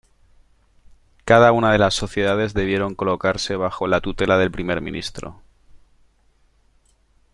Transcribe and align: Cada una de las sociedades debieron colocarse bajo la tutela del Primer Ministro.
Cada 1.25 1.51
una 1.51 1.71
de 1.73 1.77
las 1.77 1.93
sociedades 1.93 2.55
debieron 2.55 2.95
colocarse 2.95 3.55
bajo 3.55 3.85
la 3.85 4.01
tutela 4.01 4.39
del 4.39 4.49
Primer 4.49 4.81
Ministro. 4.81 5.43